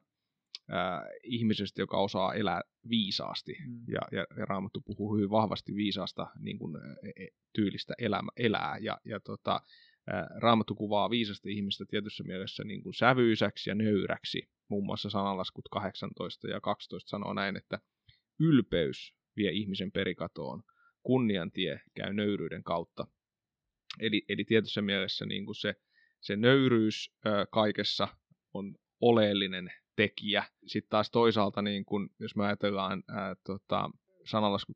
[0.69, 3.57] ää, ihmisestä, joka osaa elää viisaasti.
[3.67, 3.79] Mm.
[3.87, 8.77] Ja, ja, ja Raamattu puhuu hyvin vahvasti viisaasta niin kuin, e, e, tyylistä elämä, elää.
[8.81, 9.61] Ja, ja tota,
[10.07, 14.49] ää, Raamattu kuvaa viisasta ihmistä tietyssä mielessä niin kuin sävyisäksi ja nöyräksi.
[14.69, 17.79] Muun muassa sanalaskut 18 ja 12 sanoo näin, että
[18.39, 20.63] ylpeys vie ihmisen perikatoon,
[21.03, 23.07] kunnian tie käy nöyryyden kautta.
[23.99, 25.75] Eli, eli tietyssä mielessä niin kuin se,
[26.21, 28.07] se nöyryys ää, kaikessa
[28.53, 30.43] on oleellinen tekijä.
[30.65, 33.89] Sitten taas toisaalta, niin kun, jos me ajatellaan ää, tota,
[34.25, 34.73] sanalasku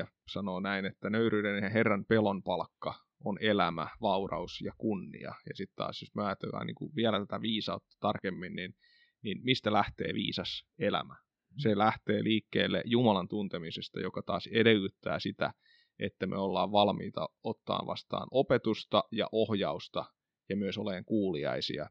[0.00, 2.94] 22.4 sanoo näin, että nöyryyden ja Herran pelon palkka
[3.24, 5.34] on elämä, vauraus ja kunnia.
[5.48, 8.74] Ja sitten taas, jos me ajatellaan niin vielä tätä viisautta tarkemmin, niin,
[9.22, 11.16] niin mistä lähtee viisas elämä?
[11.58, 15.52] Se lähtee liikkeelle Jumalan tuntemisesta, joka taas edellyttää sitä,
[15.98, 20.04] että me ollaan valmiita ottaa vastaan opetusta ja ohjausta
[20.48, 21.88] ja myös oleen kuuliaisia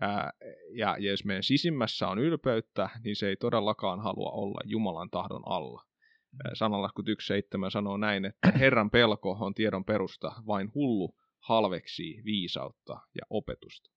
[0.00, 0.32] Ää,
[0.70, 5.42] ja, ja jos meidän sisimmässä on ylpeyttä, niin se ei todellakaan halua olla Jumalan tahdon
[5.46, 5.84] alla.
[6.32, 6.38] Mm.
[6.54, 13.22] Sananlaskut 1.7 sanoo näin, että Herran pelko on tiedon perusta, vain hullu halveksii viisautta ja
[13.30, 13.90] opetusta.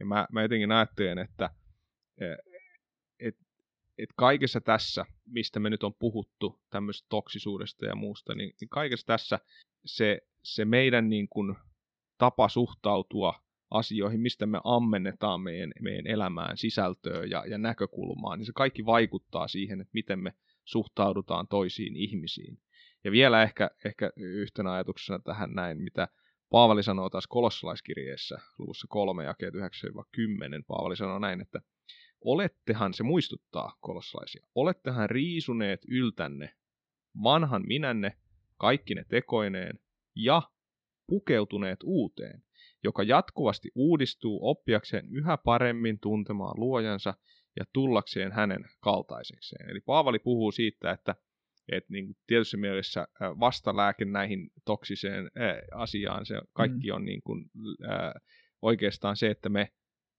[0.00, 1.50] Ja mä, mä jotenkin ajattelen, että
[3.20, 3.36] et,
[3.98, 9.06] et kaikessa tässä, mistä me nyt on puhuttu, tämmöisestä toksisuudesta ja muusta, niin, niin kaikessa
[9.06, 9.38] tässä
[9.84, 11.56] se, se meidän niin kuin,
[12.18, 13.43] tapa suhtautua
[13.74, 19.48] asioihin, mistä me ammennetaan meidän, meidän elämään sisältöä ja, ja näkökulmaa, niin se kaikki vaikuttaa
[19.48, 20.32] siihen, että miten me
[20.64, 22.58] suhtaudutaan toisiin ihmisiin.
[23.04, 26.08] Ja vielä ehkä, ehkä yhtenä ajatuksena tähän näin, mitä
[26.50, 29.58] Paavali sanoo taas kolossalaiskirjeessä, luvussa 3 jakeet 9-10,
[30.66, 31.60] Paavali sanoo näin, että
[32.20, 36.54] olettehan, se muistuttaa kolossalaisia, olettehan riisuneet yltänne
[37.22, 38.16] vanhan minänne,
[38.56, 39.78] kaikki ne tekoineen,
[40.14, 40.42] ja
[41.06, 42.42] pukeutuneet uuteen,
[42.84, 47.14] joka jatkuvasti uudistuu oppiakseen yhä paremmin tuntemaan luojansa
[47.58, 49.70] ja tullakseen hänen kaltaisekseen.
[49.70, 51.14] Eli Paavali puhuu siitä, että,
[51.72, 55.30] että niin tietyssä mielessä vastalääke näihin toksiseen
[55.74, 56.94] asiaan, se kaikki mm.
[56.94, 57.50] on niin kuin,
[57.88, 58.14] ää,
[58.62, 59.68] oikeastaan se, että me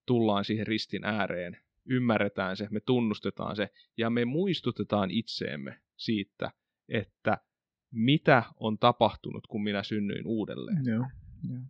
[0.08, 1.58] tullaan siihen ristin ääreen,
[1.89, 6.51] ymmärretään se, me tunnustetaan se ja me muistutetaan itseemme siitä,
[6.89, 7.38] että
[7.91, 10.86] mitä on tapahtunut, kun minä synnyin uudelleen.
[10.86, 11.06] Joo,
[11.49, 11.62] joo.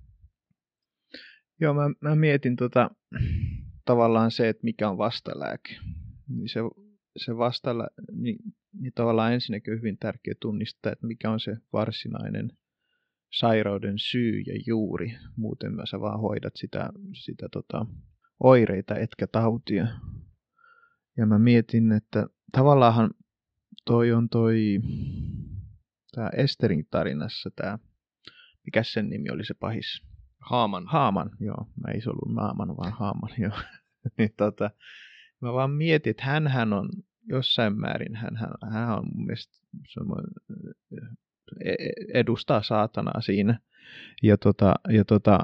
[1.61, 2.91] Joo, mä, mä mietin tota,
[3.85, 5.75] tavallaan se, että mikä on vastalääke.
[6.27, 6.59] Niin se,
[7.17, 8.37] se vastalä, niin,
[8.73, 12.51] niin tavallaan ensinnäkin on hyvin tärkeä tunnistaa, että mikä on se varsinainen
[13.33, 15.17] sairauden syy ja juuri.
[15.35, 17.85] Muuten sä vaan hoidat sitä, sitä tota,
[18.39, 19.87] oireita etkä tautia.
[21.17, 23.11] Ja mä mietin, että tavallaan
[23.85, 24.79] toi on toi,
[26.15, 27.79] tämä Esterin tarinassa tämä,
[28.65, 30.14] mikä sen nimi oli se pahis?
[30.45, 30.84] Haaman.
[30.88, 31.67] Haaman, joo.
[31.86, 33.58] Mä ei se ollut Naaman, vaan Haaman, joo.
[34.17, 34.71] niin tota,
[35.41, 36.89] mä vaan mietin, että hän on
[37.27, 38.38] jossain määrin, hän,
[38.71, 39.58] hän on mun mielestä
[41.65, 41.75] e, e,
[42.13, 43.60] edustaa saatanaa siinä.
[44.23, 45.39] Ja, tota, ja, tota,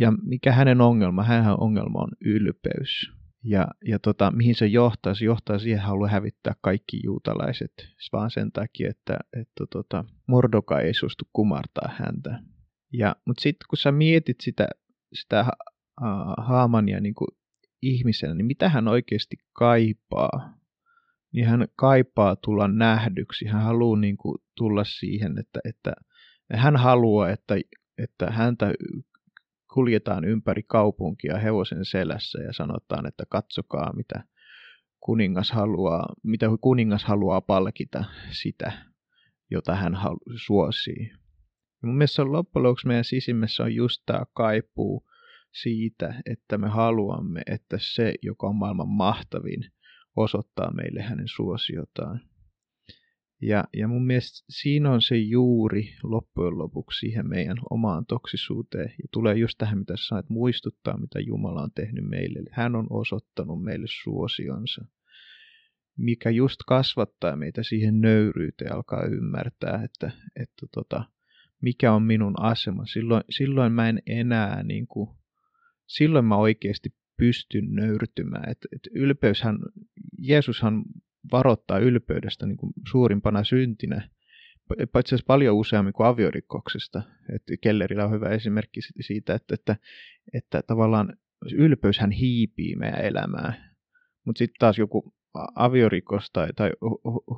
[0.00, 1.22] ja mikä hänen ongelma?
[1.22, 3.12] Hänen ongelma on ylpeys.
[3.44, 5.14] Ja, ja tota, mihin se johtaa?
[5.14, 7.72] Se johtaa siihen, että haluaa hävittää kaikki juutalaiset,
[8.12, 12.40] vaan sen takia, että, että tota, Mordoka ei suostu kumartaa häntä.
[12.98, 14.68] Ja, mutta sitten kun sä mietit sitä,
[15.14, 15.46] sitä
[16.02, 17.28] uh, Haamania niin kuin
[17.82, 20.54] ihmisenä, niin mitä hän oikeasti kaipaa?
[21.32, 23.46] Niin hän kaipaa tulla nähdyksi.
[23.46, 25.92] Hän haluaa niin kuin, tulla siihen, että, että
[26.52, 27.54] hän haluaa, että,
[27.98, 28.72] että häntä
[29.74, 34.24] kuljetaan ympäri kaupunkia hevosen selässä ja sanotaan, että katsokaa mitä
[35.00, 38.72] kuningas haluaa, mitä kuningas haluaa palkita sitä,
[39.50, 41.12] jota hän halu, suosii.
[41.86, 45.06] Ja mun mielestä on loppujen lopuksi meidän sisimmässä on just tämä kaipuu
[45.52, 49.70] siitä, että me haluamme, että se, joka on maailman mahtavin,
[50.16, 52.20] osoittaa meille hänen suosiotaan.
[53.42, 58.88] Ja, ja mun mielestä siinä on se juuri loppujen lopuksi siihen meidän omaan toksisuuteen.
[58.88, 62.40] Ja tulee just tähän, mitä sä sanoit, muistuttaa, mitä Jumala on tehnyt meille.
[62.52, 64.84] Hän on osoittanut meille suosionsa,
[65.96, 71.15] mikä just kasvattaa meitä siihen nöyryyteen, alkaa ymmärtää, että, että tota,
[71.62, 72.86] mikä on minun asema.
[72.86, 75.10] Silloin, silloin mä en enää, niin kuin,
[75.86, 78.50] silloin mä oikeasti pystyn nöyrtymään.
[78.50, 79.58] Et, et ylpeyshän,
[80.18, 80.84] Jeesushan
[81.32, 84.08] varoittaa ylpeydestä niin kuin suurimpana syntinä,
[84.92, 87.02] paitsi asiassa paljon useammin kuin aviorikoksesta.
[87.34, 89.76] Että Kellerillä on hyvä esimerkki siitä, että, että,
[90.34, 91.16] että tavallaan
[91.52, 93.74] ylpeyshän hiipii meidän elämää.
[94.24, 95.14] Mutta sitten taas joku
[95.54, 96.70] aviorikos tai, tai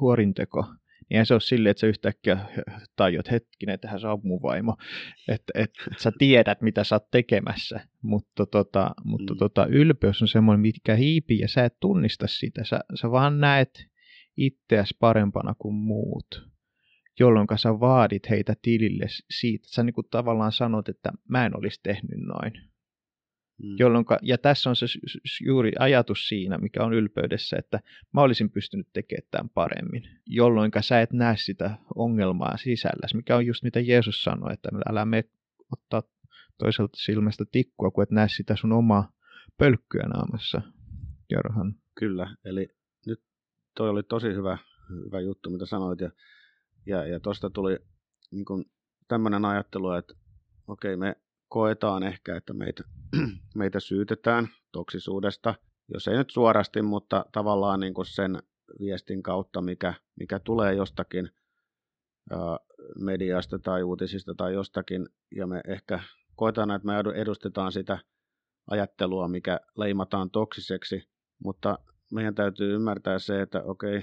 [0.01, 0.65] huorinteko,
[1.11, 2.39] niin se ole silleen, että sä yhtäkkiä
[2.97, 4.77] tajut hetkinen, että hän on mun vaimo.
[5.29, 7.81] Että et, et sä tiedät, mitä sä oot tekemässä.
[8.03, 9.39] Mutta, tota, mutta mm.
[9.39, 12.65] tota, ylpeys on semmoinen, mikä hiipii ja sä et tunnista sitä.
[12.65, 13.87] Sä, sä vaan näet
[14.37, 16.49] itseäsi parempana kuin muut
[17.21, 19.69] jolloin sä vaadit heitä tilille siitä.
[19.69, 22.68] Sä niin kuin tavallaan sanot, että mä en olisi tehnyt noin.
[23.63, 23.77] Mm.
[23.79, 24.87] Jolloin, ja tässä on se
[25.47, 27.81] juuri ajatus siinä, mikä on ylpeydessä, että
[28.13, 33.47] mä olisin pystynyt tekemään tämän paremmin, jolloin sä et näe sitä ongelmaa sisälläsi, mikä on
[33.47, 35.25] just mitä Jeesus sanoi, että älä me
[35.73, 36.03] ottaa
[36.59, 39.13] toiselta silmästä tikkua, kun et näe sitä sun omaa
[39.59, 40.63] pölkkyä naamassa,
[41.31, 41.75] Jorhan.
[41.95, 42.69] Kyllä, eli
[43.07, 43.23] nyt
[43.75, 44.59] toi oli tosi hyvä,
[44.91, 46.11] hyvä juttu, mitä sanoit, ja,
[46.87, 47.79] ja, ja tuosta tuli
[48.31, 48.45] niin
[49.09, 50.15] tämmöinen ajattelu, että
[50.67, 51.17] okei, me
[51.49, 52.85] koetaan ehkä, että meitä,
[53.55, 55.55] meitä syytetään toksisuudesta,
[55.93, 58.43] jos ei nyt suorasti, mutta tavallaan niin kuin sen
[58.81, 61.31] viestin kautta, mikä, mikä tulee jostakin
[63.01, 66.01] mediasta tai uutisista tai jostakin, ja me ehkä
[66.37, 67.99] koetaan, että me edustetaan sitä
[68.71, 71.09] ajattelua, mikä leimataan toksiseksi,
[71.45, 71.79] mutta
[72.13, 74.03] meidän täytyy ymmärtää se, että okei,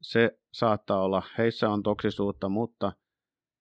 [0.00, 2.92] se saattaa olla, heissä on toksisuutta, mutta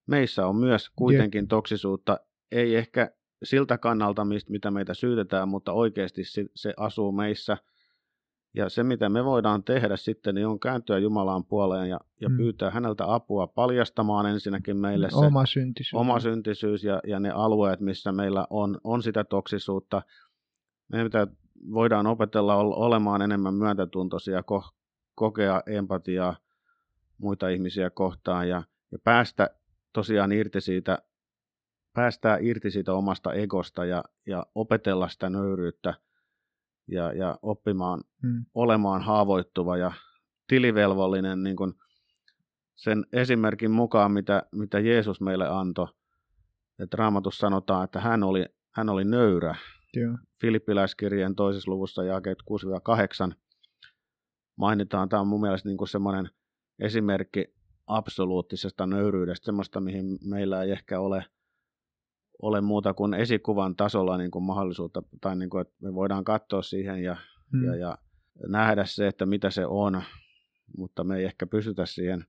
[0.08, 1.50] meissä on myös kuitenkin yeah.
[1.50, 2.20] toksisuutta,
[2.52, 3.12] ei ehkä
[3.44, 6.22] siltä kannalta, mitä meitä syytetään, mutta oikeasti
[6.56, 7.58] se asuu meissä.
[8.54, 12.38] Ja se, mitä me voidaan tehdä sitten, niin on kääntyä Jumalaan puoleen ja, ja mm.
[12.38, 17.80] pyytää häneltä apua paljastamaan ensinnäkin meille se oma syntisyys, oma syntisyys ja, ja ne alueet,
[17.80, 20.02] missä meillä on, on sitä toksisuutta.
[20.88, 21.28] Me pitää,
[21.74, 24.64] voidaan opetella olemaan enemmän myöntätuntoisia, ko,
[25.16, 26.36] kokea empatiaa
[27.18, 29.50] muita ihmisiä kohtaan ja, ja päästä
[29.94, 30.98] tosiaan irti siitä
[31.94, 35.94] päästää irti siitä omasta egosta ja, ja opetella sitä nöyryyttä
[36.88, 38.46] ja, ja oppimaan hmm.
[38.54, 39.92] olemaan haavoittuva ja
[40.48, 41.74] tilivelvollinen niin kuin
[42.76, 45.88] sen esimerkin mukaan, mitä, mitä Jeesus meille antoi.
[46.80, 49.56] Että Raamatus sanotaan, että hän oli, hän oli nöyrä.
[49.98, 50.16] Yeah.
[50.42, 52.38] Filippiläiskirjeen toisessa luvussa jakeet
[53.32, 53.34] 6-8
[54.56, 55.10] mainitaan.
[55.10, 56.30] Tämä on mun mielestä niin kuin semmoinen
[56.80, 57.54] esimerkki
[57.88, 61.26] absoluuttisesta nöyryydestä, semmoista, mihin meillä ei ehkä ole–
[62.42, 66.62] ole muuta kuin esikuvan tasolla niin kuin mahdollisuutta, tai niin kuin, että me voidaan katsoa
[66.62, 67.18] siihen ja,
[67.52, 67.64] hmm.
[67.64, 67.98] ja, ja
[68.48, 70.04] nähdä se, että mitä se on,
[70.78, 72.26] mutta me ei ehkä pystytä siihen.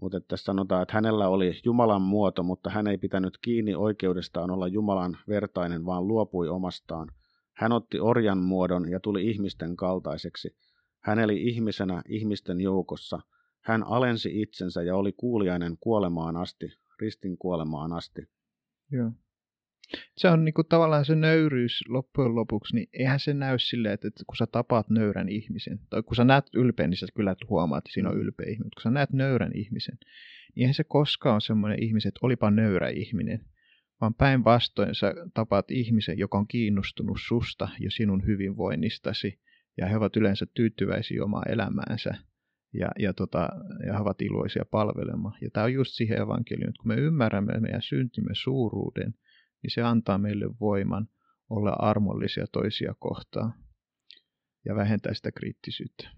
[0.00, 4.68] Mutta tässä sanotaan, että hänellä oli Jumalan muoto, mutta hän ei pitänyt kiinni oikeudestaan olla
[4.68, 7.08] Jumalan vertainen, vaan luopui omastaan.
[7.52, 10.56] Hän otti orjan muodon ja tuli ihmisten kaltaiseksi.
[11.00, 13.20] Hän eli ihmisenä ihmisten joukossa.
[13.60, 16.66] Hän alensi itsensä ja oli kuuliainen kuolemaan asti,
[17.00, 18.28] ristin kuolemaan asti.
[18.90, 19.12] Joo.
[20.16, 24.24] Se on niinku tavallaan se nöyryys loppujen lopuksi, niin eihän se näy silleen, että, että
[24.26, 27.92] kun sä tapaat nöyrän ihmisen, tai kun sä näet ylpeän, niin sä kyllä huomaat, että
[27.92, 28.20] siinä on mm.
[28.20, 29.98] ylpeä ihminen, mutta kun sä näet nöyrän ihmisen,
[30.54, 33.40] niin eihän se koskaan ole semmoinen ihminen, että olipa nöyrä ihminen,
[34.00, 39.40] vaan päinvastoin sä tapaat ihmisen, joka on kiinnostunut susta ja sinun hyvinvoinnistasi,
[39.76, 42.14] ja he ovat yleensä tyytyväisiä omaan elämäänsä,
[42.74, 43.48] ja, ja, tota,
[43.86, 45.38] ja he ovat iloisia palvelemaan.
[45.40, 49.14] Ja tämä on just siihen evankeliumiin, että kun me ymmärrämme meidän syntimme suuruuden,
[49.62, 51.08] niin se antaa meille voiman
[51.50, 53.54] olla armollisia toisia kohtaan
[54.64, 56.10] ja vähentää sitä kriittisyyttä.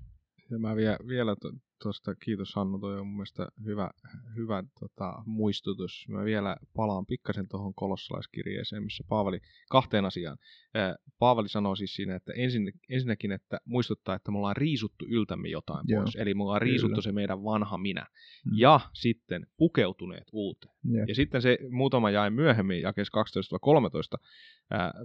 [0.51, 1.37] Ja mä vielä, vielä
[1.83, 3.91] tuosta, kiitos Hannu, toi on mun mielestä hyvä,
[4.37, 6.07] hyvä tota, muistutus.
[6.09, 9.41] Mä vielä palaan pikkasen tuohon kolossalaiskirjeeseen, missä Paavali,
[9.71, 10.39] kahteen asiaan.
[11.19, 15.85] Paavali sanoo siis siinä, että ensin, ensinnäkin, että muistuttaa, että me ollaan riisuttu yltämme jotain
[15.89, 16.03] Joo.
[16.03, 16.17] pois.
[16.17, 17.03] Eli me ollaan riisuttu Kyllä.
[17.03, 18.07] se meidän vanha minä.
[18.45, 18.53] Mm.
[18.55, 20.75] Ja sitten pukeutuneet uuteen.
[20.85, 21.09] Jep.
[21.09, 24.23] Ja sitten se muutama jäi myöhemmin, jakes 12-13,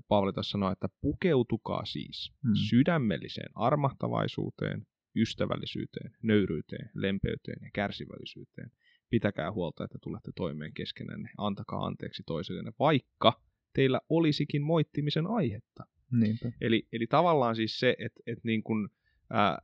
[0.08, 2.52] Paavali tässä sanoo, että pukeutukaa siis mm.
[2.70, 8.72] sydämelliseen armahtavaisuuteen, ystävällisyyteen, nöyryyteen, lempeyteen ja kärsivällisyyteen.
[9.10, 11.30] Pitäkää huolta, että tulette toimeen keskenänne.
[11.38, 13.42] Antakaa anteeksi toisellenne, vaikka
[13.74, 15.84] teillä olisikin moittimisen aihetta.
[16.12, 16.52] Niinpä.
[16.62, 18.90] Eli, eli tavallaan siis se, että, että niin kuin,
[19.30, 19.60] ää,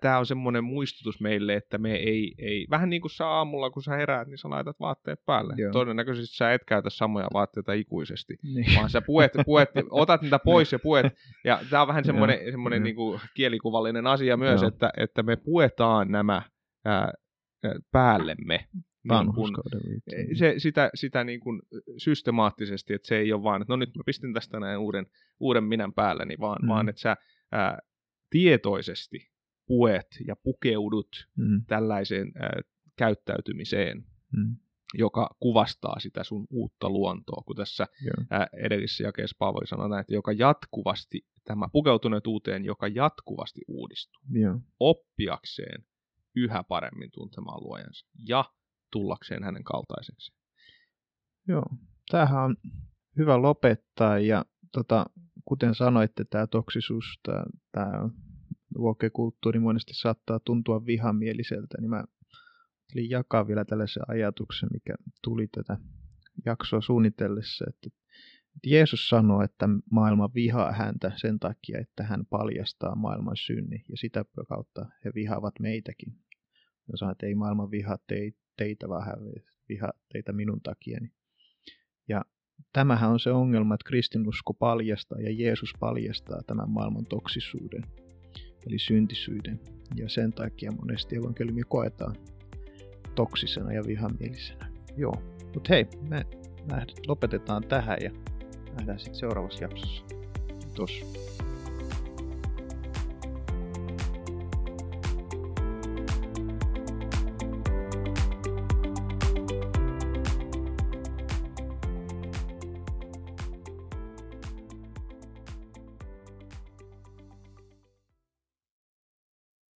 [0.00, 3.82] tämä on semmoinen muistutus meille, että me ei, ei, vähän niin kuin sä aamulla, kun
[3.82, 5.54] sä heräät, niin sä laitat vaatteet päälle.
[5.56, 5.72] Joo.
[5.72, 8.76] Todennäköisesti sä et käytä samoja vaatteita ikuisesti, niin.
[8.76, 11.06] vaan sä puet, puet, otat niitä pois ja puet.
[11.44, 16.10] Ja tämä on vähän semmoinen, semmoinen niin kuin kielikuvallinen asia myös, että, että me puetaan
[16.10, 16.42] nämä
[16.84, 17.12] ää,
[17.92, 18.68] päällemme.
[19.04, 19.56] Niin kun,
[20.34, 21.62] se, sitä, sitä niin kuin
[21.96, 25.06] systemaattisesti, että se ei ole vaan, että no nyt mä pistin tästä näin uuden,
[25.40, 26.68] uuden minän päälleni, vaan, mm.
[26.68, 27.16] vaan että sä
[27.52, 27.78] ää,
[28.30, 29.33] tietoisesti
[29.66, 31.64] puet ja pukeudut mm.
[31.66, 32.50] tällaiseen äh,
[32.96, 34.56] käyttäytymiseen, mm.
[34.94, 37.86] joka kuvastaa sitä sun uutta luontoa, kun tässä
[38.32, 44.22] äh, edellisessä jakeessa Paavali sanoi näin, että joka jatkuvasti, tämä pukeutuneet uuteen, joka jatkuvasti uudistuu,
[44.30, 44.60] Joo.
[44.80, 45.84] oppiakseen
[46.36, 48.44] yhä paremmin tuntemaan luojansa ja
[48.92, 50.32] tullakseen hänen kaltaiseksi.
[51.48, 51.64] Joo,
[52.10, 52.56] tämähän on
[53.16, 55.06] hyvä lopettaa ja tota,
[55.44, 58.08] kuten sanoitte, tämä toksisuus, tämä, tämä
[58.78, 62.04] woke-kulttuuri monesti saattaa tuntua vihamieliseltä, niin mä
[62.94, 65.76] eli jakaa vielä tällaisen ajatuksen, mikä tuli tätä
[66.46, 67.90] jaksoa suunnitellessa, että
[68.66, 74.24] Jeesus sanoo, että maailma vihaa häntä sen takia, että hän paljastaa maailman synni, ja sitä
[74.48, 76.18] kautta he vihaavat meitäkin.
[76.92, 77.98] Ja sanoo, että ei maailma vihaa
[78.56, 79.18] teitä, vaan hän
[79.68, 81.12] vihaa teitä minun takiani.
[82.08, 82.24] Ja
[82.72, 88.03] tämähän on se ongelma, että kristinusko paljastaa ja Jeesus paljastaa tämän maailman toksisuuden
[88.66, 89.60] eli syntisyyden.
[89.94, 92.16] Ja sen takia monesti evankeliumi koetaan
[93.14, 94.66] toksisena ja vihamielisenä.
[94.96, 95.22] Joo,
[95.54, 96.26] mutta hei, me
[97.06, 98.10] lopetetaan tähän ja
[98.78, 100.04] nähdään sitten seuraavassa jaksossa.
[100.60, 101.04] Kiitos.